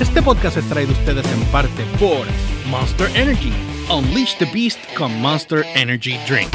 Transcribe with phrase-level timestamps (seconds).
[0.00, 2.26] Este podcast es traído ustedes en parte por
[2.66, 3.52] Monster Energy.
[3.88, 6.50] Unleash the Beast con Monster Energy Drink.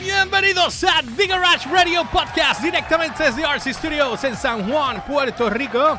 [0.00, 5.98] Bienvenidos a The Garage Radio Podcast directamente desde RC Studios en San Juan, Puerto Rico.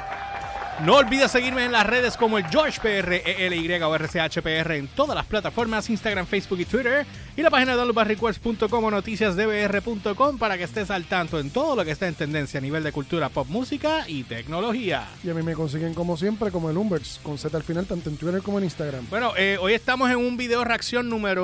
[0.83, 5.15] No olvides seguirme en las redes como el George PR, ELY o RCHPR en todas
[5.15, 7.05] las plataformas, Instagram, Facebook y Twitter.
[7.37, 11.91] Y la página de o noticiasdbr.com para que estés al tanto en todo lo que
[11.91, 15.05] está en tendencia a nivel de cultura, pop, música y tecnología.
[15.21, 18.09] Y a mí me consiguen como siempre como el Umbers, con Z al final, tanto
[18.09, 19.05] en Twitter como en Instagram.
[19.09, 21.43] Bueno, eh, hoy estamos en un video reacción número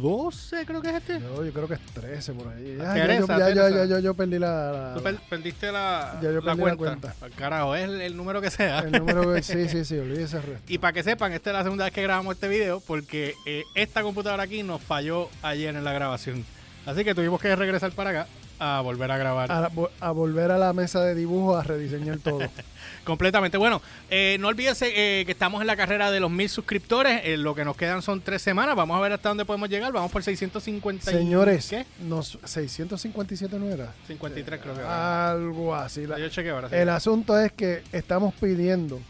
[0.00, 1.20] 12, creo que es este.
[1.20, 2.76] Yo, yo creo que es 13 por ahí.
[2.78, 5.72] Ya, Teresa, ya, yo, ya, ya, ya, yo, yo perdí la, la- Tú per- perdiste
[5.72, 7.14] la, Ya yo la perdí la cuenta.
[7.36, 8.80] Carajo, es el, el número que sea.
[8.80, 10.62] el número que sí, sí, sí, olvídese el resto.
[10.72, 13.64] Y para que sepan, esta es la segunda vez que grabamos este video porque eh,
[13.74, 16.44] esta computadora aquí nos falló ayer en la grabación.
[16.84, 18.26] Así que tuvimos que regresar para acá
[18.58, 22.18] a volver a grabar A, vo- a volver a la mesa de dibujo a rediseñar
[22.18, 22.40] todo.
[23.04, 23.56] completamente.
[23.56, 27.22] Bueno, eh, no olvídense eh, que estamos en la carrera de los mil suscriptores.
[27.24, 28.76] Eh, lo que nos quedan son tres semanas.
[28.76, 29.90] Vamos a ver hasta dónde podemos llegar.
[29.92, 31.86] Vamos por 650 y- Señores, ¿Qué?
[32.02, 33.94] nos, 657 no era.
[34.08, 35.30] 53 creo que va.
[35.30, 36.06] Algo así.
[36.06, 36.68] La- Yo chequeo ahora.
[36.68, 36.74] sí.
[36.76, 39.00] el asunto es que estamos pidiendo,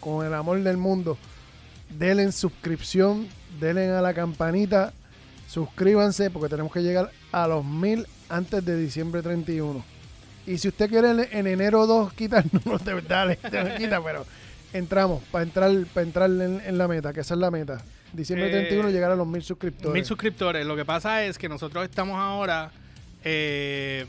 [0.00, 1.18] con el amor del mundo,
[1.90, 3.28] denle en suscripción,
[3.60, 4.92] denle a la campanita,
[5.50, 9.84] suscríbanse porque tenemos que llegar a los mil antes de diciembre 31.
[10.46, 14.02] Y si usted quiere en, en enero 2 quitarnos, no te, dale, te lo quita,
[14.02, 14.24] pero
[14.72, 17.82] entramos para entrar, para entrar en, en la meta, que esa es la meta.
[18.12, 19.92] Diciembre Eh, 31 llegar a los mil suscriptores.
[19.92, 20.64] Mil suscriptores.
[20.66, 22.70] Lo que pasa es que nosotros estamos ahora.
[23.24, 24.06] eh,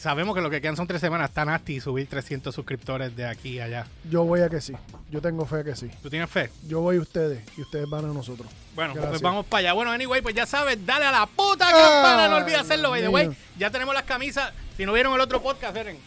[0.00, 1.28] sabemos que lo que quedan son tres semanas.
[1.28, 3.86] Está nasty subir 300 suscriptores de aquí a allá.
[4.08, 4.72] Yo voy a que sí.
[5.10, 5.90] Yo tengo fe que sí.
[6.02, 6.50] ¿Tú tienes fe?
[6.66, 8.50] Yo voy a ustedes y ustedes van a nosotros.
[8.74, 9.72] Bueno, pues vamos para allá.
[9.74, 12.28] Bueno, anyway, pues ya sabes, dale a la puta campana.
[12.28, 13.30] No olvides hacerlo, by the way.
[13.58, 14.52] Ya tenemos las camisas.
[14.76, 15.98] Si no vieron el otro podcast, miren.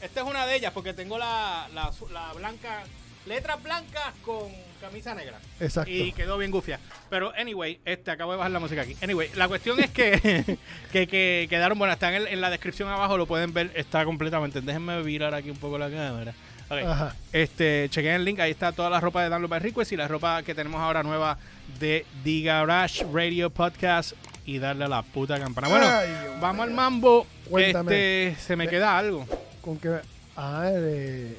[0.00, 2.84] Esta es una de ellas porque tengo la, la, la blanca.
[3.26, 4.48] Letras blancas con
[4.80, 5.38] camisa negra.
[5.60, 5.90] Exacto.
[5.90, 6.78] Y quedó bien gufia.
[7.10, 8.96] Pero, anyway, este, acabo de bajar la música aquí.
[9.02, 10.58] Anyway, la cuestión es que,
[10.92, 11.96] que, que quedaron buenas.
[11.96, 13.70] Están en, en la descripción abajo, lo pueden ver.
[13.74, 14.60] Está completamente.
[14.60, 16.32] Déjenme virar aquí un poco la cámara.
[16.70, 16.78] Ok.
[16.86, 17.16] Ajá.
[17.32, 20.06] Este, chequen el link, ahí está toda la ropa de Download by Request y la
[20.06, 21.38] ropa que tenemos ahora nueva
[21.80, 24.12] de The Garage Radio Podcast
[24.44, 25.68] y darle a la puta campana.
[25.68, 26.08] Bueno, Ay,
[26.40, 27.26] vamos al mambo.
[27.48, 28.28] Cuéntame.
[28.30, 29.26] Este, se me De- queda algo.
[29.62, 29.96] con que
[30.36, 31.36] ah, de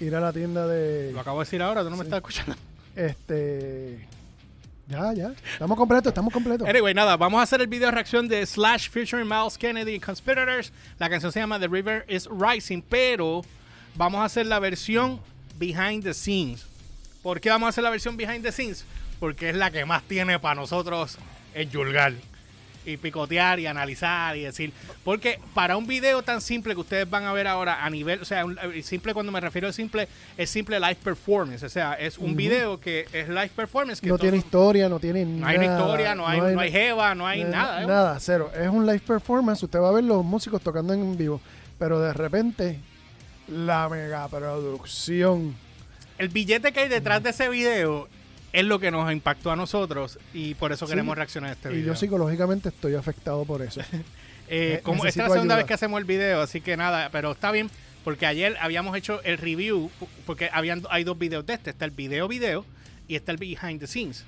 [0.00, 2.54] ir a la tienda de Lo acabo de decir ahora, tú no me estás escuchando.
[2.94, 4.06] este
[4.88, 8.28] ya ya estamos completos estamos completos Anyway, nada, vamos a hacer el video de reacción
[8.28, 10.72] de Slash featuring Miles Kennedy y Conspirators.
[10.98, 13.42] La canción se llama The River is Rising, pero
[13.96, 15.20] vamos a hacer la versión
[15.58, 16.66] behind the scenes.
[17.22, 18.84] ¿Por qué vamos a hacer la versión behind the scenes?
[19.18, 21.18] Porque es la que más tiene para nosotros
[21.54, 22.12] el yulgar.
[22.86, 24.72] Y picotear y analizar y decir.
[25.04, 28.24] Porque para un video tan simple que ustedes van a ver ahora a nivel, o
[28.24, 31.62] sea, un- eh, simple cuando me refiero a simple, es simple live performance.
[31.64, 32.36] O sea, es un Ujú.
[32.36, 34.00] video que es live performance.
[34.00, 36.70] Que no tiene historia no tiene no hay nada, una historia, no hay, no hay
[36.70, 37.82] jeva, no hay eh, nada.
[37.82, 37.86] ¿eh?
[37.86, 41.40] nada cero es un live performance usted va a ver los músicos tocando en vivo
[41.78, 42.78] pero de repente
[43.48, 45.54] la mega producción
[46.18, 48.08] El billete que hay detrás de ese video
[48.58, 51.68] es lo que nos impactó a nosotros y por eso Sí, queremos reaccionar a este
[51.70, 51.86] y video.
[51.88, 53.80] yo psicológicamente estoy afectado por eso
[54.48, 55.56] Eh, como esta es la segunda ayuda.
[55.56, 57.68] vez que hacemos el video, así que nada, pero está bien
[58.04, 59.90] porque ayer habíamos hecho el review
[60.24, 62.64] porque habían hay dos videos de este, está el video video
[63.08, 64.24] y está el behind the scenes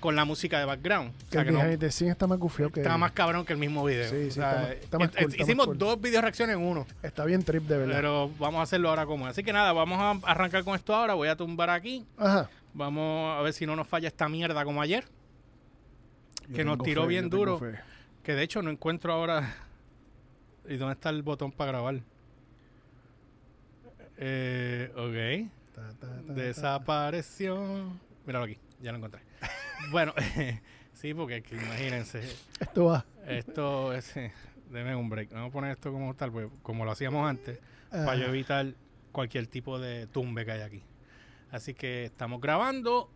[0.00, 1.10] con la música de background.
[1.10, 3.12] O que sea el que no- behind the scenes está más gufiado que está más
[3.12, 4.10] cabrón que el mismo video.
[4.10, 5.78] Sí, sí, O sea, está más- está más cool, está hicimos más cool.
[5.78, 6.86] dos video reacciones en uno.
[7.02, 9.26] está bien trip de verdad Pero vamos a hacerlo ahora como.
[9.28, 11.14] Así que nada, vamos a arrancar con esto ahora.
[11.14, 12.04] Voy a tumbar aquí.
[12.18, 15.04] ajá Vamos a ver si no nos falla esta mierda como ayer.
[16.48, 17.58] Yo Que nos tiró fe, bien duro.
[17.58, 17.78] fe.
[18.22, 19.54] Que de hecho no encuentro ahora.
[20.68, 22.00] ¿Y dónde está el botón para grabar?
[24.16, 25.74] Eh, ok.
[25.74, 26.32] Ta, ta, ta, ta.
[26.34, 27.90] Desapareció.
[28.26, 29.22] Míralo aquí, ya lo encontré.
[29.90, 30.12] bueno,
[30.92, 32.20] sí, porque imagínense.
[32.60, 33.04] Esto va.
[33.26, 34.14] Esto es.
[34.70, 35.32] Deme un break.
[35.32, 37.58] Vamos a poner esto como tal, pues, como lo hacíamos antes,
[37.90, 38.28] para yo Ajá.
[38.32, 38.66] evitar
[39.10, 40.82] cualquier tipo de tumbe que hay aquí.
[41.50, 43.10] Así que estamos grabando.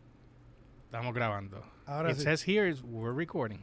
[0.86, 1.64] Estamos grabando.
[1.86, 2.22] Ahora It sí.
[2.24, 3.62] says here is we're recording.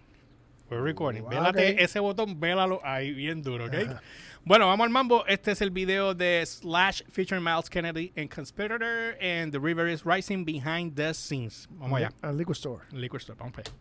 [0.70, 1.26] We're recording.
[1.28, 3.74] Vélate ese botón, vélalo ahí bien duro, ¿ok?
[3.74, 4.02] Ajá.
[4.46, 5.26] Bueno, vamos al mambo.
[5.28, 10.06] Este es el video de Slash featuring Miles Kennedy and Conspirator and The River is
[10.06, 11.68] Rising Behind the Scenes.
[11.72, 12.12] Vamos allá.
[12.22, 12.86] Al liquor store.
[12.92, 13.72] Liquor Store, vamos allá.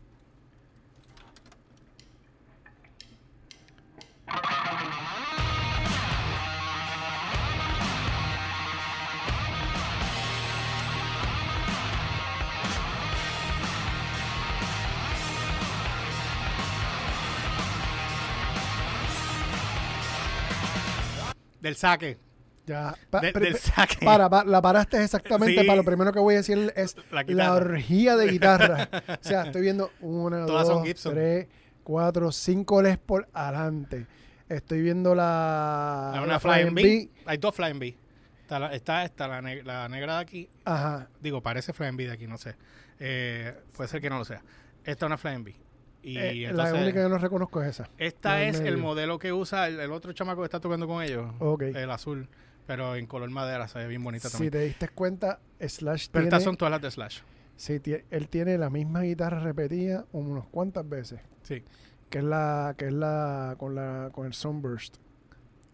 [21.60, 22.18] Del saque.
[22.66, 22.94] Ya.
[23.10, 24.04] Pa- De- pre- del saque.
[24.04, 25.66] para, pa- la paraste exactamente Sí.
[25.66, 28.88] para lo primero que voy a decir es La la orgía de guitarra.
[29.20, 31.48] o sea, estoy viendo una, Todas dos, tres,
[31.82, 34.06] cuatro, cinco Les Paul adelante.
[34.48, 37.10] Estoy viendo la, Hay la una Flying Flying B.
[37.26, 37.96] Hay dos Flying B.
[38.42, 40.48] Está, la, está la, neg- la negra de aquí.
[40.64, 41.08] Ajá.
[41.20, 42.56] Digo, parece Flying B de aquí, no sé.
[42.98, 44.42] Eh, puede ser que no lo sea.
[44.84, 45.54] Esta es una Flying B.
[46.02, 47.90] Y Eh, entonces, la única que no reconozco es esa.
[47.98, 51.32] esta es el modelo que usa el, el otro chamaco que está tocando con ellos.
[51.40, 51.62] Ok.
[51.62, 52.28] El azul.
[52.66, 54.52] Pero en color madera, se ve bien bonita Si también.
[54.52, 57.18] te diste cuenta, Slash Pero tiene, estas son todas las de Slash.
[57.56, 61.20] sí, tie- él tiene la misma guitarra repetida unas cuantas veces.
[61.42, 61.64] Sí.
[62.08, 64.96] Que es la, que es la con la con el Sunburst.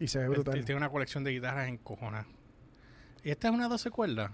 [0.00, 0.56] Y se ve brutal.
[0.56, 2.26] él tiene una colección de guitarras en cojonas.
[3.22, 4.30] ¿Y esta es una 12 cuerdas?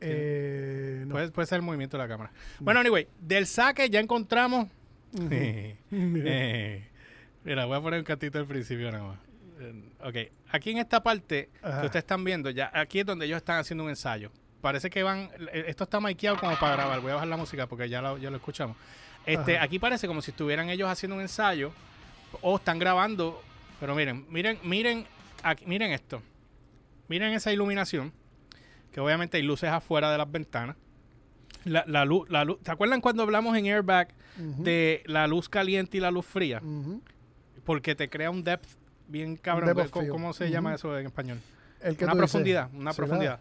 [0.00, 1.12] Eh, no.
[1.14, 2.32] Puede, puede ser el movimiento de la cámara.
[2.60, 4.68] Bueno, anyway, del saque ya encontramos.
[5.92, 6.88] Eh,
[7.44, 9.18] Mira, voy a poner un cantito al principio nada más.
[9.60, 11.80] Eh, Ok, aquí en esta parte Ajá.
[11.80, 14.30] que ustedes están viendo, ya aquí es donde ellos están haciendo un ensayo.
[14.60, 17.00] Parece que van, eh, esto está maqueado como para grabar.
[17.00, 18.76] Voy a bajar la música porque ya lo, ya lo escuchamos.
[19.26, 19.64] Este, Ajá.
[19.64, 21.72] aquí parece como si estuvieran ellos haciendo un ensayo
[22.40, 23.42] o están grabando.
[23.80, 25.04] Pero miren, miren, miren,
[25.42, 26.22] aquí, miren esto.
[27.08, 28.12] Miren esa iluminación,
[28.92, 30.76] que obviamente hay luces afuera de las ventanas.
[31.64, 35.98] La, la luz, la luz, ¿te acuerdan cuando hablamos en Airbag de la luz caliente
[35.98, 36.60] y la luz fría?
[37.64, 38.66] Porque te crea un depth
[39.08, 39.74] bien cabrón.
[39.76, 41.38] depth ¿Cómo, se llama eso en español?
[41.80, 42.30] El que Una dices.
[42.30, 43.40] profundidad, una profundidad.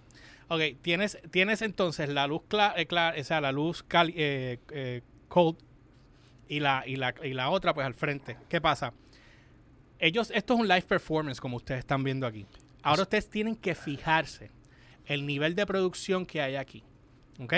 [0.50, 2.76] Ok, tienes, tienes entonces la luz clara,
[3.20, 5.58] o sea, la luz cali- eh, eh, cold
[6.50, 8.36] y la, y, la, y la otra pues al frente.
[8.50, 8.94] ¿Qué pasa?
[10.00, 12.46] Ellos, esto es un live performance como ustedes están viendo aquí.
[12.84, 14.50] Ahora ustedes tienen que fijarse
[15.06, 16.84] el nivel de producción que hay aquí.
[17.40, 17.54] ¿Ok?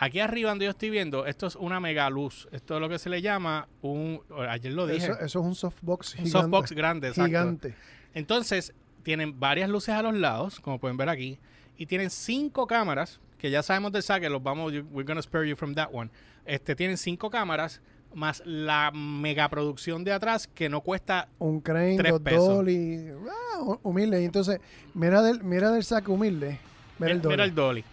[0.00, 2.48] Aquí arriba donde yo estoy viendo, esto es una mega luz.
[2.52, 5.54] Esto es lo que se le llama un, ayer lo dije, Eso, eso es un
[5.56, 6.30] softbox un gigante.
[6.30, 7.08] softbox grande.
[7.08, 7.26] exacto.
[7.28, 7.74] Gigante.
[8.14, 8.72] Entonces,
[9.02, 11.38] tienen varias luces a los lados, como pueden ver aquí,
[11.76, 15.56] y tienen cinco cámaras, que ya sabemos del saque, los vamos, we're gonna spare you
[15.56, 16.10] from that one.
[16.44, 17.80] Este, tienen cinco cámaras,
[18.14, 22.48] más la megaproducción de atrás, que no cuesta, Un crane, Tres dos pesos.
[22.48, 23.10] dolly.
[23.30, 24.22] ah, hu- humilde.
[24.22, 24.60] Y entonces,
[24.94, 26.58] mira del, mira del saque humilde.
[26.98, 27.32] Mira el dolly.
[27.32, 27.84] mira el dolly.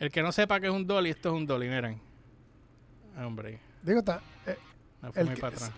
[0.00, 2.00] El que no sepa que es un dolly, esto es un dolly, miren.
[3.18, 4.20] Hombre, Digo, está.
[4.46, 4.56] eh,
[5.02, 5.72] me fui El muy que- para atrás.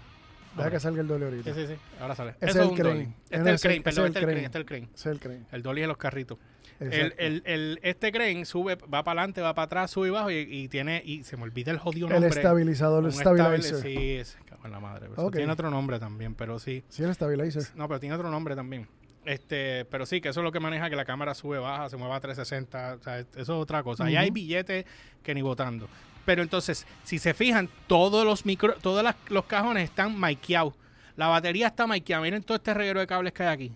[0.57, 1.55] deja que salga el dolly ahorita.
[1.55, 2.31] Sí, sí, sí, ahora sale.
[2.41, 2.91] Ese Eso es el un crane.
[2.95, 3.13] dolly.
[3.25, 4.67] Este es el- el crane, perdón, es este el es el crane, este es el
[4.67, 4.89] crane.
[4.95, 5.47] Es el crane.
[5.53, 6.39] El dolly es los carritos.
[6.79, 10.31] El, el, el, este crane sube, va para adelante, va para atrás, sube y bajo
[10.31, 12.29] y, y tiene, y se me olvida el jodido el nombre.
[12.31, 13.77] estabilizador, el Un estable- stabilizer.
[13.77, 13.97] Sí.
[13.97, 15.09] Sí, es, cago en la madre.
[15.17, 15.37] Ok.
[15.37, 16.85] Tiene otro nombre también, pero sí.
[16.99, 17.65] el stabilizer.
[17.77, 18.87] No, pero tiene otro nombre también.
[19.27, 21.97] Este, pero sí, que eso es lo que maneja que la cámara sube, baja, se
[21.99, 22.95] mueva a 360.
[22.95, 24.09] O sea, eso es otra cosa.
[24.11, 24.87] Y hay billetes
[25.23, 25.89] que ni votando.
[26.25, 30.75] Pero entonces, si se fijan, todos los micro, todos las- los cajones están maikeados.
[31.17, 32.23] La batería está maikeada.
[32.23, 33.73] Miren todo este reguero de cables que hay aquí.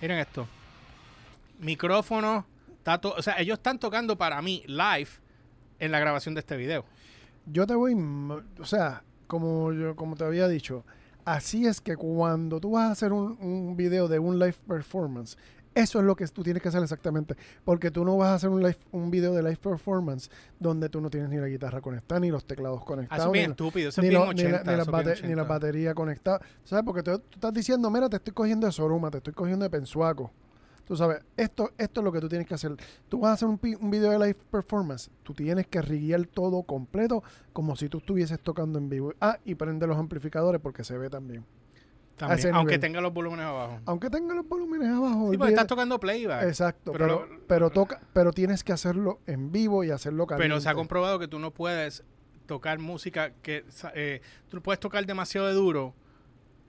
[0.00, 0.46] Miren esto.
[1.60, 2.46] Micrófono.
[2.78, 5.08] Está o sea, ellos están tocando para mí live
[5.78, 6.84] en la grabación de este video.
[7.46, 10.84] Yo te voy, o sea, como yo como te había dicho,
[11.24, 15.36] así es que cuando tú vas a hacer un, un video de un live performance,
[15.74, 17.34] eso es lo que tú tienes que hacer exactamente,
[17.64, 20.30] porque tú no vas a hacer un live, un video de live performance
[20.60, 23.32] donde tú no tienes ni la guitarra conectada ni los teclados Ah, Eso conectados es
[23.32, 23.88] ni, bien la- estúpido.
[23.88, 25.44] Eso es ni, bien ni la, 80, ni la es bien bate- ni la 80.
[25.44, 26.84] batería conectada, ¿sabes?
[26.84, 29.70] Porque tú, tú estás diciendo, mira, te estoy cogiendo de Soruma, te estoy cogiendo de
[29.70, 30.30] Pensuaco.
[30.84, 32.76] Tú sabes, esto, esto es lo que tú tienes que hacer.
[33.08, 36.62] Tú vas a hacer un, un video de live performance, tú tienes que riguear todo
[36.62, 37.22] completo
[37.52, 39.14] como si tú estuvieses tocando en vivo.
[39.20, 41.44] Ah, y prende los amplificadores porque se ve también.
[42.20, 42.80] Aunque nivel.
[42.80, 43.80] tenga los volúmenes abajo.
[43.86, 45.30] Aunque tenga los volúmenes abajo.
[45.32, 46.44] Sí, porque estás tocando playback.
[46.44, 50.48] Exacto, pero pero, lo- pero, toca, pero tienes que hacerlo en vivo y hacerlo caliente.
[50.48, 52.04] Pero se ha comprobado que tú no puedes
[52.46, 53.64] tocar música que
[53.94, 55.94] eh, tú no puedes tocar demasiado de duro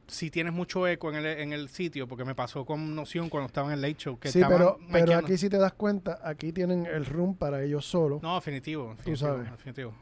[0.07, 3.47] si tienes mucho eco en el, en el sitio, porque me pasó con Noción cuando
[3.47, 4.19] estaba en el Late Show.
[4.19, 4.79] Que Sí, pero,
[5.17, 8.21] aquí si te das cuenta, aquí tienen el room para ellos solos.
[8.21, 8.95] No, definitivo.
[8.97, 9.51] definitivo, sabes.
[9.51, 9.93] definitivo.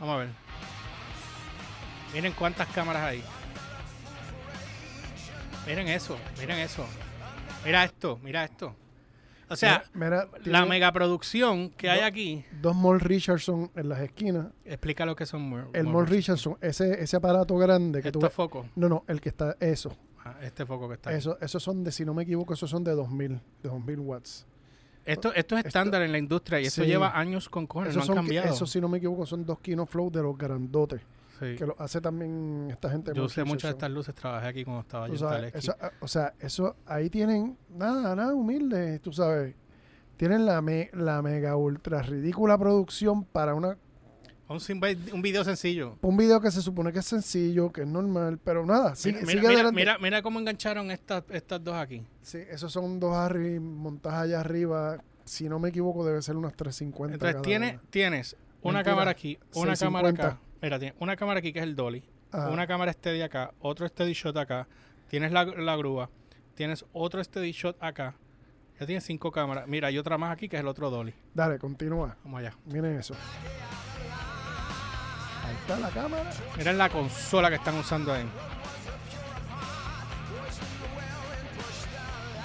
[0.00, 0.28] Vamos a ver.
[2.12, 3.24] Miren cuántas cámaras hay.
[5.66, 6.86] Miren eso, miren eso.
[7.64, 8.76] Mira esto, mira esto.
[9.48, 12.44] O sea, Mira, la tiene megaproducción que hay aquí.
[12.62, 14.46] dos Mall Richardson en las esquinas.
[14.64, 15.42] Explica lo que son.
[15.42, 18.66] mur- El Mall Richardson, ese, ese aparato grande que Estos focos.
[18.76, 19.96] No, no, el que está, eso.
[20.24, 21.18] Ah, este foco que está aquí.
[21.18, 23.32] Eso, esos son de, si no me equivoco, esos son de 2000,
[23.62, 24.46] de 2000 watts.
[25.04, 26.88] Esto, esto es estándar en la industria y esto Sí.
[26.88, 28.48] lleva años con cojones, no han son, cambiado.
[28.54, 31.02] esos, si no me equivoco, son dos Kino Flow de los grandotes.
[31.38, 31.56] Sí.
[31.56, 33.12] Que lo hace también esta gente.
[33.14, 36.32] Yo usé muchas de estas luces, trabajé aquí cuando estaba yo sabes, eso, o sea,
[36.40, 39.54] eso ahí tienen nada, nada humilde, tú sabes.
[40.16, 43.76] Tienen la, me- la mega ultra ridícula producción para una
[44.48, 44.60] Un,
[45.12, 45.98] un video sencillo.
[46.02, 49.26] Un video que se supone que es sencillo, que es normal, pero nada, sigue, mira,
[49.28, 49.74] sigue mira, adelante.
[49.80, 52.06] mira, mira cómo engancharon estas, estas dos aquí.
[52.22, 55.02] Sí, esos son dos Harry montadas allá arriba.
[55.24, 57.14] Si no me equivoco, debe ser unas 350.
[57.14, 57.82] Entonces cada tiene, una.
[57.90, 60.22] tienes una Mentira, cámara aquí, una 650.
[60.22, 60.40] cámara acá.
[60.64, 62.02] Mira, tiene una cámara aquí que es el dolly,
[62.32, 62.48] Ajá.
[62.48, 64.66] una cámara steady acá, otro steady shot acá,
[65.08, 66.08] tienes la, la grúa,
[66.54, 68.14] tienes otro steady shot acá.
[68.80, 69.68] Ya tienes cinco cámaras.
[69.68, 71.14] Mira, hay otra más aquí que es el otro dolly.
[71.34, 72.16] Dale, continúa.
[72.24, 72.54] Vamos allá.
[72.64, 73.14] Miren eso.
[75.46, 76.30] Ahí está la cámara.
[76.56, 78.24] Miren la consola que están usando ahí.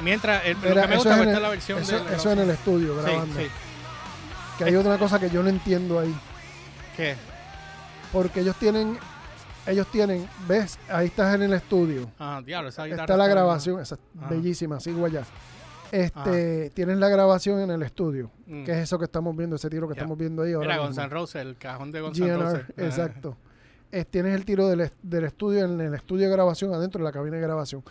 [0.04, 2.32] Mientras, el, lo Mira, que me gusta es es el- la versión eso, de eso
[2.32, 3.40] en el estudio Sí, grabando.
[3.40, 3.48] sí.
[4.58, 6.14] Que hay otra cosa que yo no entiendo ahí.
[6.96, 7.16] ¿Qué?
[8.12, 8.98] Porque ellos tienen,
[9.68, 12.10] ellos tienen, ves, ahí estás en el estudio.
[12.20, 14.30] Ah, diablo, esa guitarra Está la grabación, esa Ajá.
[14.30, 15.24] bellísima, sigo allá.
[15.92, 18.64] Este, tienes la grabación en el estudio, Mm.
[18.64, 20.76] que es eso que estamos viendo, ese tiro que estamos viendo ahí ahora.
[20.88, 22.22] Mira, N' Roses, el cajón de Roses.
[22.70, 22.72] Ah.
[22.78, 23.38] exacto.
[23.92, 27.12] Es- tienes el tiro del, del estudio en el estudio de grabación, adentro de la
[27.12, 27.84] cabina de grabación.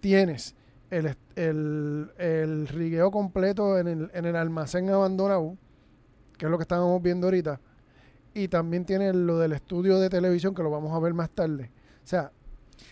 [0.00, 0.54] Tienes
[0.90, 5.56] el, el, el rigueo completo en el, en el almacén abandonado,
[6.36, 7.58] que es lo que estábamos viendo ahorita.
[8.38, 11.70] Y también tienes lo del estudio de televisión, que lo vamos a ver más tarde.
[12.04, 12.30] O sea,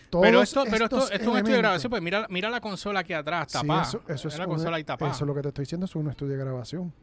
[0.09, 3.01] todos Pero esto, pero esto, es un estudio de grabación, pues mira, mira la consola
[3.01, 3.83] aquí atrás, Sí, tapada.
[3.83, 5.11] eso, eso es la una- consola ahí tapada.
[5.11, 6.93] Eso es lo que te estoy diciendo, es un estudio de grabación.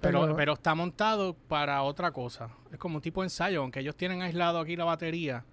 [0.00, 2.50] Pero, pero está montado para otra cosa.
[2.70, 5.44] Es como un tipo de ensayo, aunque ellos tienen aislado aquí la batería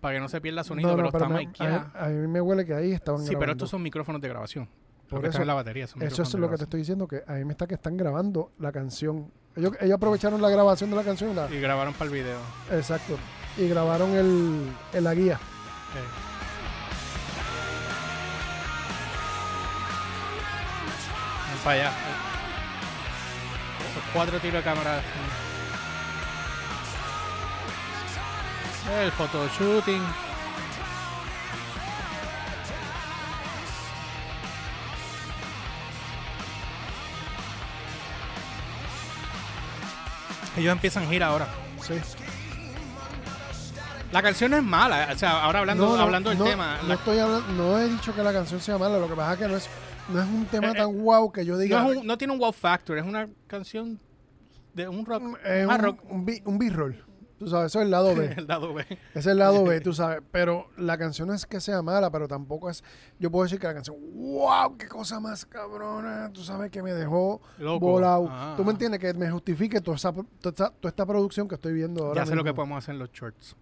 [0.00, 2.40] para que no se pierda sonido, No, no, pero, está me- a, a mí me
[2.40, 4.68] huele que ahí estaban Sí, pero estos son micrófonos de grabación.
[5.08, 5.86] Por Lo que está eso- en la batería.
[5.86, 7.96] son Eso es lo que te estoy diciendo, que a mí me está que están
[7.96, 9.30] grabando la canción.
[9.56, 12.38] Ellos, ellos aprovecharon la grabación de la canción, y la- Y grabaron para el video.
[12.70, 13.18] exacto,
[13.56, 15.38] y grabaron el, la guía.
[21.46, 21.92] Vamos para allá.
[23.90, 25.00] Esos cuatro tiros de cámara.
[29.02, 30.02] El photoshooting.
[40.56, 41.46] Ellos empiezan gira ahora.
[41.86, 41.94] Sí.
[44.12, 46.78] La canción es mala, o sea, ahora hablando, No, no, hablando del no, tema.
[46.82, 49.32] No, la- estoy hablando, no he dicho que la canción sea mala, lo que pasa
[49.32, 49.68] es que no es,
[50.10, 51.82] no es un tema Eh, eh, tan guau que yo diga.
[51.82, 53.98] no, es un- no tiene un wow factor, es una canción
[54.74, 55.22] de un rock.
[55.22, 55.98] más un, rock.
[56.10, 57.02] un B-roll.
[57.42, 58.32] Tú sabes, eso es el lado B.
[58.36, 58.86] el lado B.
[59.14, 60.22] es el lado B, tú sabes.
[60.30, 62.84] Pero la canción no es que sea mala, pero tampoco es.
[63.18, 66.30] Yo puedo decir que la canción, wow, qué cosa más cabrona.
[66.32, 67.80] Tú sabes que me dejó Loco.
[67.84, 68.28] volado.
[68.30, 71.56] Ah, Tú me entiendes que me justifique toda, esa, toda, esta, toda esta producción que
[71.56, 72.22] estoy viendo ahora.
[72.22, 73.56] Ya sé lo que podemos hacer en los shorts.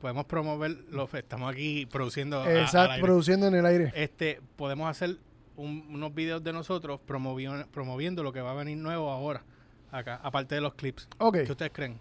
[0.00, 2.44] Podemos promover, los, estamos aquí produciendo.
[2.48, 3.92] Exacto, produciendo en el aire.
[3.94, 5.18] Este, podemos hacer
[5.56, 9.44] un- unos videos de nosotros promoviendo, promoviendo lo que va a venir nuevo ahora.
[9.92, 11.06] Acá, aparte de los clips.
[11.18, 11.38] Ok.
[11.44, 11.98] ¿Qué ustedes creen?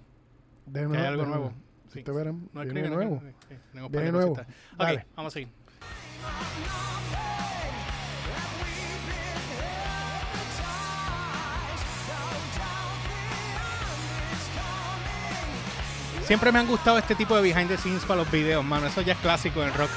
[0.72, 1.54] De ¿Que hay algo nuevo?
[1.92, 2.02] Sí.
[2.02, 3.22] verán, No viene nuevo.
[3.90, 4.32] Viene nuevo.
[4.32, 4.46] Ok,
[4.78, 5.06] Dale.
[5.18, 5.50] vamos a seguir.
[16.24, 18.88] Siempre me han gustado este tipo de behind the scenes para los videos, mano.
[18.88, 19.90] Eso ya es clásico en rock.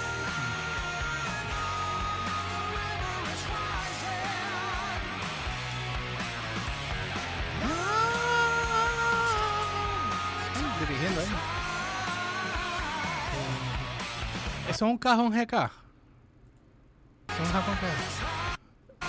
[14.74, 15.52] ¿Eso es un cajón GK?
[15.52, 19.04] ¿Eso es un cajón GK?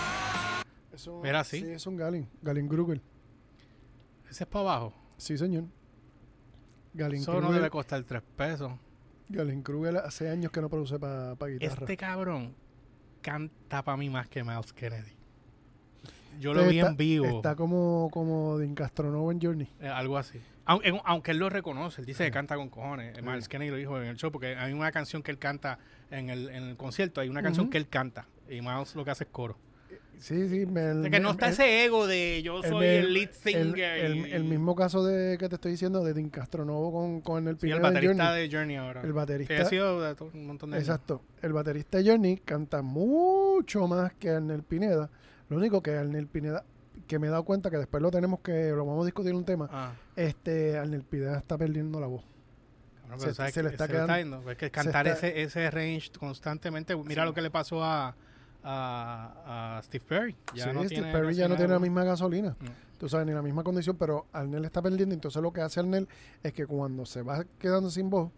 [0.95, 1.59] Eso- Mira, sí.
[1.59, 2.27] Sí, es un Galin.
[2.41, 3.01] Galin Grugel.
[4.29, 4.93] Ese es para abajo.
[5.17, 5.65] Sí, señor.
[6.93, 8.71] Galin Eso no Krugel, debe costar 3 pesos.
[9.29, 11.73] Galin Krugel hace años que no produce para guitarra.
[11.73, 12.55] Este cabrón
[13.21, 15.11] canta para mí más que Miles Kennedy.
[16.39, 17.25] Yo lo Entonces vi está- en vivo.
[17.37, 19.69] Está como, como de Incastronovo en Journey.
[19.79, 20.39] eh, algo así.
[20.65, 23.17] Aunque, aunque él lo reconoce, él dice que canta con cojones.
[23.17, 25.77] Eh, Miles Kennedy lo dijo en el show, porque hay una canción que él canta
[26.11, 28.27] en el, en el concierto, hay una canción que él canta.
[28.49, 29.57] Y Miles lo que hace es coro.
[30.17, 30.65] Sí, sí.
[30.65, 34.05] Me, O sea, que no está ese ego de yo soy el, lead singer.
[34.05, 37.47] El, y- el mismo caso de que te estoy diciendo de Din Castronovo con, con
[37.49, 38.47] el Sí, el baterista Journey.
[38.49, 39.01] de Journey ahora.
[39.01, 39.61] El Que baterista.
[39.61, 40.87] ha sido de todo un montón de años.
[40.87, 41.21] Exacto.
[41.41, 45.09] El baterista de Journey canta mucho más que Arnel Pineda.
[45.49, 46.63] Lo único que Arnel Pineda,
[47.07, 49.37] que me he dado cuenta que después lo tenemos que, lo vamos a discutir en
[49.37, 52.23] un tema, Ah, este, Arnel Pineda está perdiendo la voz.
[53.17, 54.51] Se- pero ¿sabes se le está Se le está quedando- yendo.
[54.51, 56.95] Es que cantar está- ese, ese range constantemente.
[56.95, 57.27] Mira Sí.
[57.29, 58.15] lo que le pasó a,
[58.63, 60.35] a, a Steve Perry.
[60.55, 62.55] Ya sí, no Steve tiene Perry ya no tiene la misma gasolina.
[62.59, 62.65] Mm.
[62.97, 65.13] Tú sabes, ni la misma condición, pero Arnel está perdiendo.
[65.13, 66.07] Entonces lo que hace Arnel
[66.41, 68.31] es que cuando se va quedando sin voz,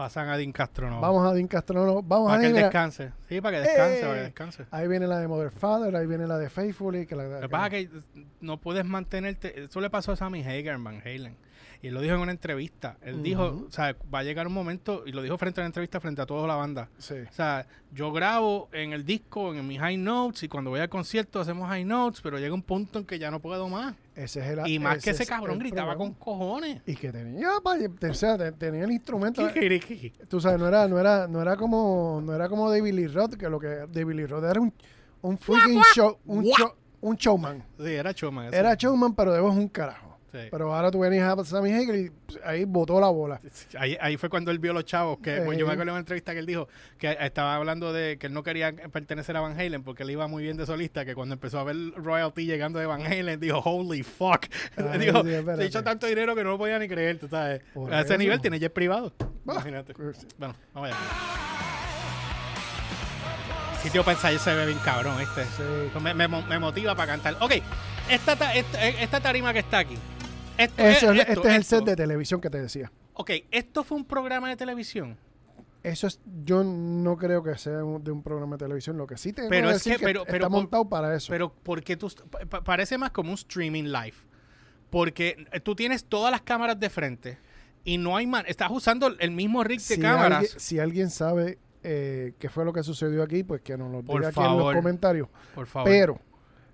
[0.00, 0.98] Pasan a Dean Castro, no.
[0.98, 3.12] Vamos a Dean Castro, vamos para a que él descanse.
[3.28, 4.00] Sí, para que descanse, ¡Eh!
[4.00, 4.66] para que descanse.
[4.70, 7.04] Ahí viene la de Mother Father, ahí viene la de Faithfully.
[7.04, 8.02] Que la, Lo que pasa es que
[8.40, 9.64] no puedes mantenerte.
[9.64, 11.36] Eso le pasó a Sammy Hagar en Van Halen.
[11.82, 12.96] Y él lo dijo en una entrevista.
[13.02, 15.66] Él dijo, o sea, va a llegar un momento, y lo dijo frente a la
[15.66, 16.88] entrevista, frente a toda la banda.
[16.96, 17.16] Sí.
[17.28, 20.88] O sea, yo grabo en el disco, en mis high notes, y cuando voy al
[20.88, 23.94] concierto hacemos high notes, pero llega un punto en que ya no puedo más.
[24.24, 26.82] Ese es el y más que ese es cabrón gritaba con cojones.
[26.86, 27.76] Y que tenía, pa-
[28.10, 29.48] o sea, te- tenía el instrumento.
[29.48, 29.54] Sí,
[30.28, 33.34] Tú sabes, no era, no era, no era como, no era como David Lee Roth,
[33.36, 34.72] que lo que David Lee Roth era un,
[35.22, 37.64] un freaking show, un show, un showman.
[37.78, 38.48] era choma.
[38.48, 38.56] eso.
[38.56, 40.09] Era showman, pero de voz un carajo.
[40.32, 40.38] Sí.
[40.50, 43.40] Pero ahora tú venías a Sammy Hagar y pues, ahí botó la bola.
[43.78, 45.74] Ahí, ahí fue cuando él vio los chavos, que pues, yo me Eh.
[45.74, 46.68] acuerdo en una entrevista que él dijo
[46.98, 50.28] que estaba hablando de que él no quería pertenecer a Van Halen porque él iba
[50.28, 53.58] muy bien de solista, que cuando empezó a ver royalty llegando de Van Halen, dijo,
[53.58, 54.46] holy fuck.
[54.76, 57.60] Ay, dijo, sí, se hizo tanto dinero que no lo podía ni creer, tú sabes.
[57.74, 58.18] Por a ese eso.
[58.18, 59.12] nivel tiene jet privado.
[59.44, 59.94] Bah, Imagínate.
[59.94, 60.98] pues, Bueno, vamos allá.
[63.82, 65.44] Sitio para ensayar se ve bien cabrón, este.
[66.00, 67.36] Me, me, me motiva para cantar.
[67.40, 67.52] Ok,
[68.10, 69.96] esta, ta- esta, esta tarima que está aquí.
[70.60, 71.76] Esto, Eso, es- es- esto, este es el esto.
[71.78, 72.90] set de televisión que te decía.
[73.14, 75.16] Ok, esto fue un programa de televisión.
[75.82, 78.98] Eso es, yo no creo que sea un- de un programa de televisión.
[78.98, 81.30] Lo que sí te Pero es decir que- pero- está pero por- montado para eso.
[81.32, 84.14] Pero porque tú pa- pa- parece más como un streaming live.
[84.90, 87.38] Porque eh, tú tienes todas las cámaras de frente
[87.84, 90.38] y no hay man, estás usando el mismo rig de si, cámaras.
[90.40, 94.02] alguien, si alguien sabe eh, qué fue lo que sucedió aquí, pues que nos lo
[94.02, 95.28] Por diga aquí en los comentarios.
[95.54, 95.88] por favor.
[95.88, 96.20] Pero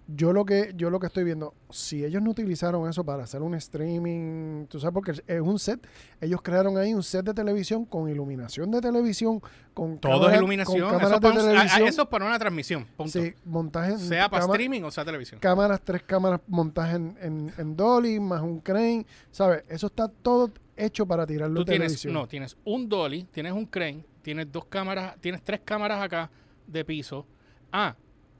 [0.08, 3.42] yo lo que yo lo que estoy viendo, si ellos no utilizaron eso para hacer
[3.42, 5.84] un streaming, tú sabes porque es un set,
[6.20, 9.40] ellos crearon ahí un set de televisión con iluminación de televisión,
[9.74, 10.88] con todo es iluminación.
[10.88, 11.88] con Eso es, para de un, a- a- televisión.
[11.88, 12.86] eso es para una transmisión.
[12.96, 13.20] Punto.
[13.20, 15.40] Sí, montaje sea para streaming o sea televisión.
[15.40, 19.64] cámaras, tres cámaras montaje en, en, en dolly, más un crane, ¿sabes?
[19.68, 22.14] Eso está todo hecho para tirarlo Tú en tienes, televisión.
[22.14, 26.30] no, tienes un dolly, tienes un crane, tienes dos cámaras, tienes tres cámaras acá
[26.66, 27.26] de piso.
[27.72, 27.96] Ah,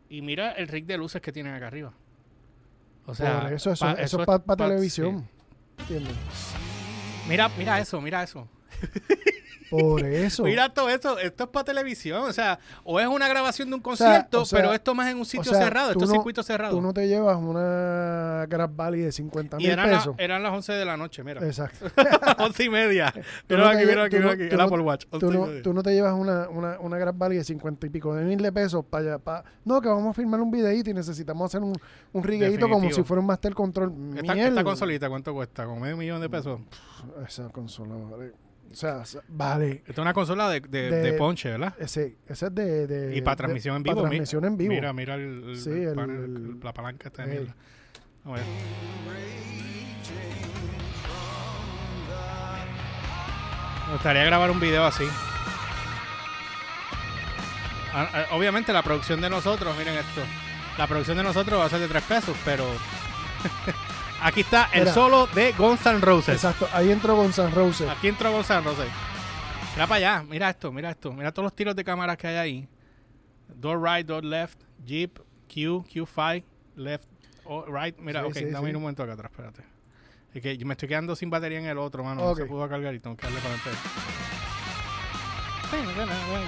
[0.09, 1.93] y mira el rig de luces que tienen acá arriba.
[3.07, 5.29] O sea, eso, eso, pa- eso es para pa- televisión.
[7.29, 8.49] Mira, mira eso, mira eso.
[9.70, 10.44] Por eso.
[10.44, 13.80] Mira todo esto, esto es para televisión, o sea, o es una grabación de un
[13.80, 16.42] concierto, o sea, pero esto más en un sitio sea, cerrado, esto es no- circuito
[16.42, 16.74] cerrado.
[16.76, 20.14] Tú no te llevas una Grab Valley de 50 y mil eran, la- pesos.
[20.18, 21.44] eran las 11 de la noche, mira.
[21.44, 21.87] Exacto.
[22.38, 23.12] 11 y media.
[23.48, 25.05] Mira no aquí, mira aquí, mira aquí, el no- Apple Watch.
[25.11, 25.62] 11 Tú no, media.
[25.62, 28.38] tú no te llevas una, una, una Grab Valley de 50 y pico de mil
[28.40, 29.18] de pesos para allá.
[29.18, 29.44] Para...
[29.64, 31.74] No, que vamos a filmar un videíto y necesitamos hacer un,
[32.12, 33.92] un rigueito como si fuera un Master Control.
[34.16, 35.64] Esta, esta consolita, ¿cuánto cuesta?
[35.64, 36.61] Como medio millón de pesos.
[37.26, 38.33] Esa consola, vale.
[38.70, 39.83] O sea, vale.
[39.87, 41.74] Esta es una consola de, de, De- de ponche, ¿verdad?
[41.79, 44.05] Ese, ese es de, de- Y para transmisión en para vivo.
[44.05, 44.74] mi- transmisión en vivo.
[44.74, 47.55] Mira, mira el, el- Sí, el el- panel, el- la palanca mierda.
[48.24, 48.52] Vamos a ver.
[53.87, 55.05] Me gustaría grabar un video así.
[57.94, 60.22] Ah, ah, Obviamente la producción de nosotros, miren esto.
[60.76, 62.64] La producción de nosotros va a ser de tres pesos, pero
[64.22, 64.94] aquí está el Mira.
[64.94, 66.35] solo de Guns N' Roses.
[66.37, 66.68] Exacto.
[66.72, 67.88] Ahí entró con San Rose.
[67.88, 68.88] Aquí entró Guns N' Roses.
[69.74, 71.12] Mira para allá, mira esto, mira esto.
[71.12, 72.68] Mira todos los tiros de cámaras que hay ahí.
[73.48, 75.18] Door right, door left, Jeep,
[75.52, 76.44] Q, Q5,
[76.76, 77.05] left,
[77.44, 77.96] oh, right.
[77.98, 78.74] Mira, Sí, ok, sí, dame sí.
[78.76, 79.62] un momento acá atrás, espérate.
[80.35, 82.22] Es que yo me estoy quedando sin batería en el otro, mano.
[82.22, 82.38] Ok.
[82.38, 83.79] No se pudo cargar y tengo que darle para adelante.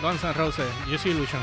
[0.03, 1.43] Guns N' Roses, Use Illusion.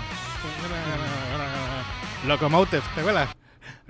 [2.28, 3.30] Locomotive, ¿te acuerdas?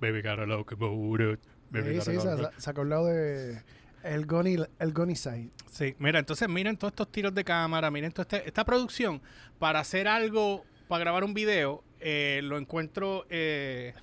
[0.00, 1.38] Baby got a locomotive.
[1.70, 2.26] Baby Sí, sí,
[2.58, 3.62] sacó el lado de
[4.02, 5.50] el Goni, el Goni Side.
[5.70, 9.20] Sí, mira, entonces miren todos estos tiros de cámara, miren toda este- esta producción
[9.58, 13.94] para hacer algo, para grabar un video, eh, lo encuentro eh,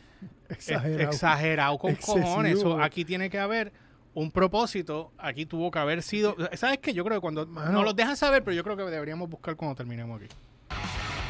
[0.50, 1.00] Exagerado.
[1.00, 2.23] ex- exagerado con Excesivo.
[2.26, 2.60] cojones.
[2.60, 3.73] So, aquí tiene que haber
[4.13, 6.36] un propósito, aquí tuvo que haber sido...
[6.54, 6.93] ¿Sabes qué?
[6.93, 7.45] Yo creo que cuando...
[7.45, 7.71] Mano.
[7.71, 10.28] No los dejan saber, pero yo creo que deberíamos buscar cuando terminemos aquí.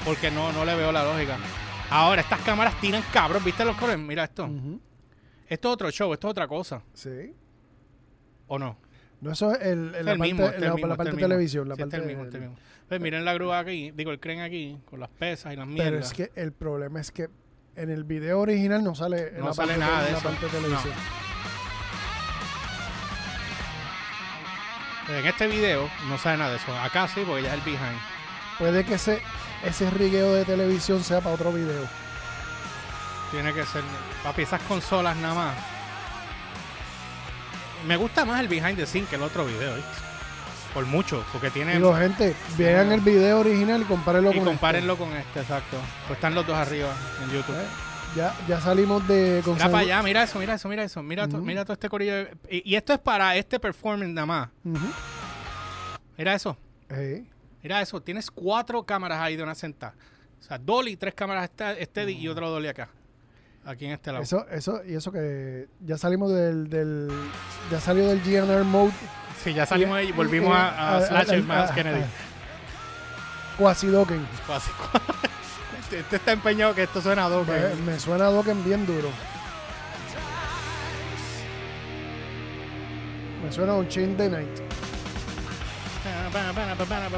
[0.06, 1.38] Porque no, no le veo la lógica.
[1.89, 4.00] Ahora, estas cámaras tiran cabros, ¿viste los colores?
[4.00, 4.50] Mira esto.
[5.47, 6.82] Esto es otro show, esto es otra cosa.
[6.93, 7.34] Sí.
[8.47, 8.78] ¿O no?
[9.21, 10.88] No, eso es el, el- Es la el parte, mismo, este es la, el mismo,
[10.88, 11.28] la este parte de el mismo.
[11.30, 11.69] televisión.
[11.69, 12.58] La Sí, este parte es el mismo, de- este el mismo.
[12.88, 15.89] Pues miren la grúa aquí, digo, el crane aquí, con las pesas y las mierdas.
[15.91, 17.30] Pero es que el problema es que
[17.76, 20.30] en el video original no sale, en No la sale parte, nada de la eso.
[20.30, 20.93] parte de televisión.
[25.10, 26.78] En este video no sabe nada de eso.
[26.78, 28.00] Acá sí, porque ya es el behind.
[28.60, 29.21] Puede que ese,
[29.63, 31.84] ese rigueo de televisión sea para otro video.
[33.32, 33.84] Tiene que ser.
[34.24, 35.56] Papi, esas consolas nada más.
[37.86, 39.76] Me gusta más el behind the scene que el otro video.
[40.74, 41.74] Por mucho, porque tiene.
[41.76, 45.78] Digo, gente, vean el video original y compárenlo y con compárenlo con este, exacto.
[46.08, 46.89] Pues están los dos arriba
[47.24, 47.56] en YouTube.
[47.56, 47.63] este.
[47.63, 47.67] ¿Eh?
[48.15, 51.04] Ya, ya salimos de Mira para allá, mira eso, mira eso, mira eso.
[51.04, 51.46] Mira, to- Ujú.
[51.46, 52.13] mira todo este corillo.
[52.15, 54.50] de- Y, y esto es para este performance nada más.
[54.63, 54.86] Ujú.
[56.17, 56.58] Mira eso.
[56.89, 57.28] Ey,
[57.63, 59.93] Mira eso, tienes cuatro cámaras ahí de una sentada.
[60.39, 62.89] O sea, dolly, tres cámaras steady y otro dolly acá.
[63.65, 64.24] Aquí en este lado.
[64.24, 67.10] Eso, eso, y eso que ya salimos del, del
[67.70, 68.93] ya salió del GNR mode.
[69.43, 72.04] Sí, ya salimos y volvimos a, a, a- Slash a- Miles a- Kennedy.
[73.58, 74.26] Quasi Dokken.
[74.48, 74.72] Casi.
[75.82, 77.46] Este, este está empeñado que esto suena a dos.
[77.48, 79.10] Me, me suena a Dokken bien duro.
[83.43, 84.66] Me suena a un Chain the Night.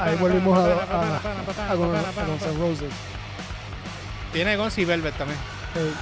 [0.02, 2.94] Ahí volvimos a, a, a, a, Guns N' Roses.
[4.34, 5.40] Tiene Guns y Velvet también.
[5.76, 5.94] Ey,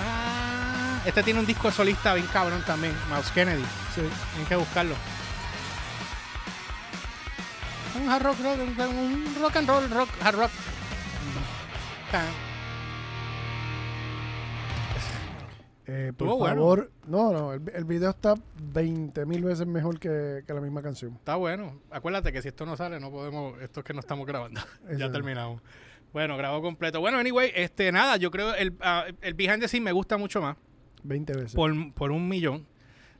[0.00, 3.62] Ah, Este tiene un disco solista bien cabrón también, Mouse Kennedy.
[3.94, 4.02] sí.
[4.30, 4.94] Tienen que buscarlo.
[7.94, 8.58] Un hard rock, rock,
[8.90, 10.50] un rock and roll, rock, hard rock.
[12.12, 12.22] Ah,
[15.86, 16.54] Eh, por Estuvo bueno.
[16.56, 18.34] favor, no, no, el, el video está
[18.72, 21.14] 20 mil veces mejor que, que la misma canción.
[21.14, 21.80] Está bueno.
[21.90, 23.60] Acuérdate que si esto no sale, no podemos.
[23.60, 24.60] Esto es que no estamos grabando.
[24.96, 25.60] ya terminamos.
[26.12, 27.00] Bueno, grabó completo.
[27.00, 30.40] Bueno, anyway, este, nada, yo creo el, ah, el behind the scene me gusta mucho
[30.40, 30.56] más.
[31.02, 31.54] 20 veces.
[31.54, 32.64] por, por un millón.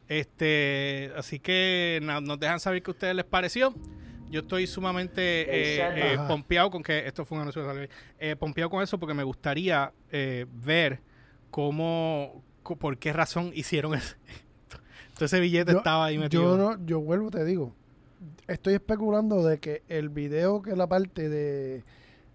[0.08, 3.74] Este, así que na- nos dejan saber qué a ustedes les pareció.
[4.30, 7.88] Yo estoy sumamente eh, eh, pompeado con que esto fue un anuncio de Salve.
[8.18, 11.00] eh, pompeado con eso porque me gustaría eh, ver
[11.50, 14.14] cómo, por qué razón hicieron eso.
[15.08, 16.42] Entonces ese billete Yo- estaba ahí metido.
[16.42, 17.72] Yo, no, yo vuelvo, te digo.
[18.46, 21.82] Estoy especulando de que el video, que la parte de,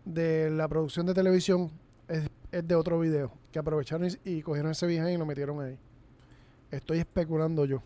[0.05, 1.71] de la producción de televisión,
[2.07, 3.31] es, es de otro video.
[3.51, 5.77] Que aprovecharon y, y cogieron ese behind y lo metieron ahí.
[6.71, 7.81] Estoy especulando yo.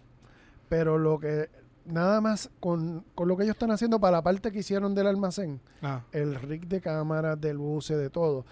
[0.69, 1.49] Pero lo que.
[1.85, 5.07] Nada más con, con lo que ellos están haciendo para la parte que hicieron del
[5.07, 8.45] almacén, Ah, el rig de cámaras, del buce, de todo,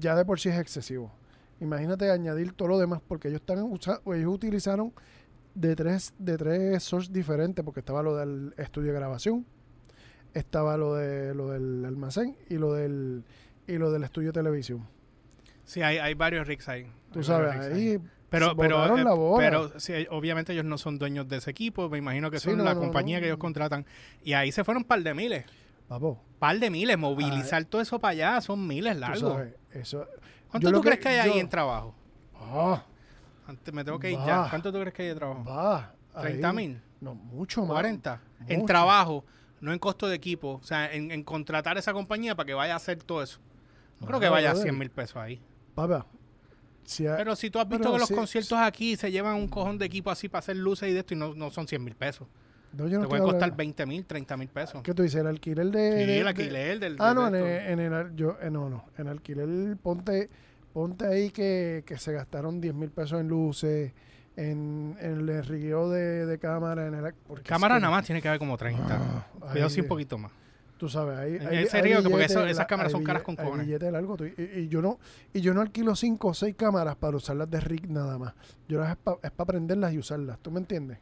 [0.00, 1.12] ya de por sí es excesivo.
[1.62, 4.92] Imagínate añadir todo lo demás, porque ellos están ellos utilizaron
[5.54, 9.46] de tres, de tres sources diferentes, porque estaba lo del estudio de grabación,
[10.34, 13.24] estaba lo de lo del almacén y lo del
[13.66, 14.86] y lo del estudio de televisión.
[15.64, 16.86] sí, hay, hay varios rigs ahí.
[17.12, 17.98] Tú Hay sabes, ahí
[18.30, 19.04] Pero, pero, eh,
[19.38, 21.88] pero sí, obviamente ellos no son dueños de ese equipo.
[21.90, 23.20] Me imagino que Sí, son no, la no, compañía no.
[23.20, 23.84] que ellos contratan.
[24.24, 25.44] Y ahí se fueron un par de miles.
[25.86, 26.96] papo, par de miles.
[26.98, 29.20] Movilizar todo eso para allá son miles tú largos.
[29.34, 30.06] sabes, eso.
[30.52, 31.94] ¿Cuánto yo tú que- crees que hay ahí en trabajo?
[32.38, 32.84] Ah,
[33.48, 34.46] Antes me tengo que ir ya.
[34.48, 35.44] ¿Cuánto tú crees que hay de trabajo?
[35.44, 35.92] va.
[36.14, 36.34] ahí.
[36.40, 36.80] ¿30 mil?
[37.00, 37.70] No, mucho más.
[37.72, 38.20] 40.
[38.46, 38.66] En Mucho.
[38.66, 39.24] trabajo,
[39.60, 40.60] no en costo de equipo.
[40.62, 43.40] O sea, en, en contratar esa compañía para que vaya a hacer todo eso.
[44.00, 44.68] No creo que vaya a brother.
[44.68, 45.40] 100 mil pesos ahí.
[45.74, 46.06] Papá,
[46.84, 49.78] si hay- Pero si tú has visto que los conciertos aquí se llevan un cojón
[49.78, 51.94] de equipo así para hacer luces y de esto y no, no son 100 mil
[51.96, 52.28] pesos.
[52.76, 54.82] No, yo no Te puede costar hablando- 20 mil, 30 mil pesos.
[54.82, 55.20] ¿Qué tú dices?
[55.20, 55.90] ¿El alquiler de...?
[55.92, 56.96] Sí, de- el de- alquiler del...
[56.98, 57.70] Ah, de- no, en de el, esto.
[57.72, 58.84] en el yo, eh, no, no.
[58.98, 60.28] En alquiler ponte,
[60.72, 63.92] ponte ahí que, que se gastaron 10 mil pesos en luces,
[64.36, 67.06] en, en el rigueo de, de cámara, en el...
[67.06, 68.84] es Cámara nada más tiene que haber como 30.
[68.90, 70.32] Ah, Cuidado si un poquito más.
[70.78, 71.36] Tú sabes, ahí...
[71.36, 73.66] En hay- ese hay río, que porque eso- esas cámaras son caras con cojones.
[73.66, 74.98] billetes largos, tú- y, y yo no
[75.32, 78.34] y yo no alquilo 5 o 6 cámaras para usarlas de rig nada más.
[78.68, 80.98] Yo las es para aprenderlas y usarlas, ¿tú me entiendes?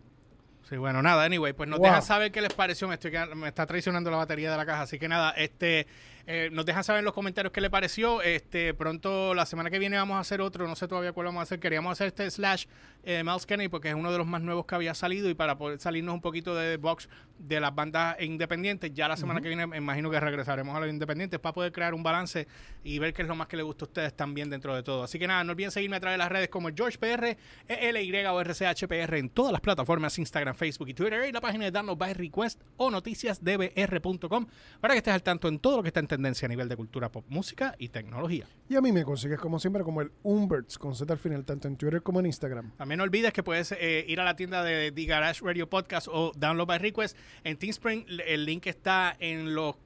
[0.71, 1.89] Sí, bueno, nada, anyway, pues nos Wow.
[1.89, 2.87] dejan saber qué les pareció.
[2.87, 4.83] Me, estoy me está traicionando la batería de la caja.
[4.83, 5.89] Así que nada, este
[6.33, 8.23] eh, nos dejan saber en los comentarios qué les pareció.
[8.23, 10.69] Este Pronto, la semana que viene, vamos a hacer otro.
[10.69, 11.59] No sé todavía cuál vamos a hacer.
[11.59, 12.67] Queríamos hacer este Slash
[13.03, 15.29] eh, Miles Kennedy porque es uno de los más nuevos que había salido.
[15.29, 19.41] Y para poder salirnos un poquito de box de las bandas independientes, ya la semana
[19.41, 22.47] que viene me imagino que regresaremos a los independientes para poder crear un balance
[22.85, 25.03] y ver qué es lo más que les gusta a ustedes también dentro de todo.
[25.03, 28.25] Así que nada, no olviden seguirme a través de las redes como George PR, ELY
[28.27, 31.97] o RCHPR en todas las plataformas, Instagram, Facebook y Twitter, y la página de Download
[31.97, 34.47] by Request o noticiasdbr.com
[34.81, 36.77] para que estés al tanto en todo lo que está en tendencia a nivel de
[36.77, 38.47] cultura pop, música y tecnología.
[38.69, 41.67] Y a mí me consigues como siempre como el Umberts con Z al final, tanto
[41.67, 42.73] en Twitter como en Instagram.
[42.77, 46.09] También no olvides que puedes eh, ir a la tienda de The Garage Radio Podcast
[46.11, 48.05] o Download by Request en Teespring.
[48.27, 49.77] El link está en, los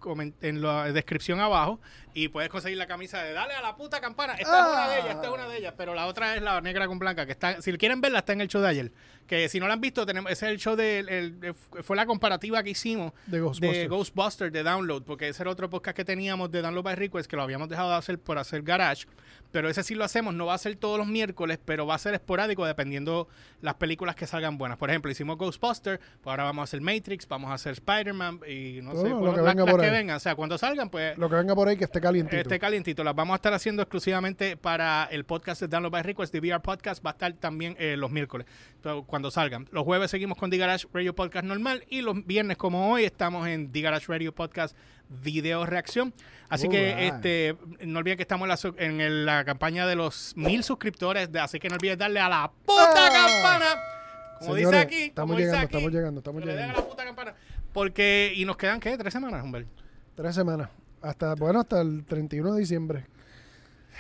[0.41, 1.81] en la descripción abajo
[2.15, 4.35] y puedes conseguir la camisa de Dale a la puta campana.
[4.35, 6.61] Esta es una de ellas, esta es una de ellas, pero la otra es la
[6.61, 7.63] negra con blanca que está.
[7.63, 8.93] Si quieren verla está en el show de ayer.
[9.27, 12.05] Que si no la han visto tenemos ese es el show de el- fue la
[12.05, 13.89] comparativa que hicimos De de Ghostbusters.
[13.89, 17.37] Ghostbusters de Download, porque ese era otro podcast que teníamos de Download by Request que
[17.37, 19.07] lo habíamos dejado de hacer por hacer Garage,
[19.51, 21.99] pero ese sí lo hacemos, no va a ser todos los miércoles, pero va a
[21.99, 23.29] ser esporádico dependiendo
[23.63, 24.77] las películas que salgan buenas.
[24.77, 28.81] Por ejemplo, hicimos Ghostbusters, pues ahora vamos a hacer Matrix, vamos a hacer Spider-Man y
[28.83, 29.93] no sé, lo cuál- que venga las por que ahí.
[29.93, 32.37] vengan, o sea, cuando salgan, pues Lo que venga por ahí que esté calientito.
[32.43, 33.03] este calientito.
[33.03, 36.33] Las vamos a estar haciendo exclusivamente para el podcast de Download by Request.
[36.33, 38.47] The VR Podcast va a estar también eh, los miércoles,
[39.15, 39.69] cuando salgan.
[39.71, 43.47] Los jueves seguimos con The Garage Radio Podcast normal y los viernes, como hoy, estamos
[43.47, 44.77] en The Garage Radio Podcast
[45.09, 46.13] Video Reacción.
[46.49, 49.95] Así que este no olviden que estamos en la, su- en el- la campaña de
[49.95, 53.09] los mil suscriptores, de- así que no olviden darle a la puta Ah.
[53.13, 53.67] campana.
[54.41, 56.81] Como Señores, dice aquí, estamos como dice llegando, aquí, estamos llegando, estamos que le llegando.
[56.81, 57.35] la puta campana
[57.73, 58.99] Porque, y nos quedan, ¿qué?
[58.99, 59.65] ¿Tres semanas, Humber?
[60.17, 60.71] Tres semanas.
[61.01, 63.07] Hasta, bueno, hasta el 31 de diciembre.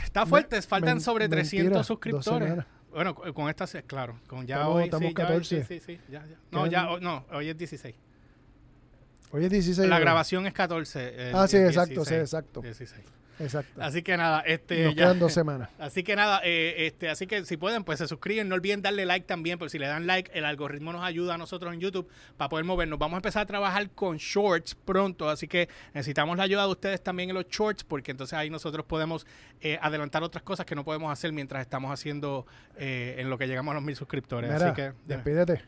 [0.02, 2.64] Está fuerte, Me- faltan sobre mentira, 300 dos suscriptores.
[2.94, 5.64] Bueno, con esta, claro, con ya Estamos- hoy, estamos sí, ya hoy, 14.
[5.64, 6.36] sí, sí, sí, ya, ya.
[6.52, 7.94] No, ya, hoy- no, hoy es 16.
[9.32, 9.88] Hoy es 16.
[9.88, 10.00] La ¿no?
[10.00, 11.28] grabación es 14.
[11.30, 12.20] el- Ah, sí, exacto, sí, 16.
[12.20, 12.60] exacto.
[12.62, 13.02] 16.
[13.40, 13.82] Exacto.
[13.82, 15.68] Así que nada, este, Nos ya- quedan dos semanas.
[15.78, 18.48] Así que nada, eh, este, así que si pueden, pues se suscriben.
[18.48, 21.38] No olviden darle like también, porque si le dan like, el algoritmo nos ayuda a
[21.38, 22.98] nosotros en YouTube para poder movernos.
[22.98, 27.02] Vamos a empezar a trabajar con shorts pronto, así que necesitamos la ayuda de ustedes
[27.02, 29.26] también en los shorts, porque entonces ahí nosotros podemos
[29.60, 33.46] eh, adelantar otras cosas que no podemos hacer mientras estamos haciendo eh, en lo que
[33.46, 34.50] llegamos a los mil suscriptores.
[34.52, 35.62] Mira, así que despídete.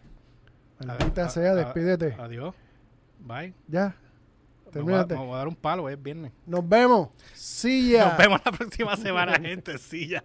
[0.87, 2.15] Maldita sea, despídete.
[2.19, 2.55] Adiós.
[3.21, 3.55] Bye.
[3.67, 3.97] Ya.
[4.77, 5.15] Termínate.
[5.15, 6.33] a dar un palo, es viernes.
[6.47, 7.09] Nos vemos.
[7.35, 8.09] Sí, ya.
[8.09, 9.79] Nos vemos la próxima semana, gente.
[9.79, 10.23] Sí, ya.